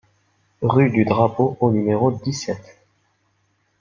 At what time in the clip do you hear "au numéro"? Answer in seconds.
1.59-2.09